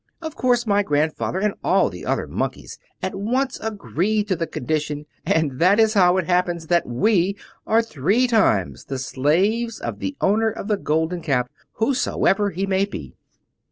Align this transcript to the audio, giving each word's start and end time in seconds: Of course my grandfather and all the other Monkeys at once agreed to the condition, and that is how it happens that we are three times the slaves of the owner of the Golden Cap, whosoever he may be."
Of 0.19 0.35
course 0.35 0.65
my 0.65 0.81
grandfather 0.81 1.37
and 1.37 1.53
all 1.63 1.91
the 1.91 2.07
other 2.07 2.25
Monkeys 2.25 2.79
at 3.03 3.13
once 3.13 3.59
agreed 3.59 4.27
to 4.29 4.35
the 4.35 4.47
condition, 4.47 5.05
and 5.27 5.59
that 5.59 5.79
is 5.79 5.93
how 5.93 6.17
it 6.17 6.25
happens 6.25 6.65
that 6.65 6.87
we 6.87 7.37
are 7.67 7.83
three 7.83 8.25
times 8.25 8.85
the 8.85 8.97
slaves 8.97 9.79
of 9.79 9.99
the 9.99 10.17
owner 10.19 10.49
of 10.49 10.67
the 10.67 10.77
Golden 10.77 11.21
Cap, 11.21 11.51
whosoever 11.73 12.49
he 12.49 12.65
may 12.65 12.85
be." 12.85 13.13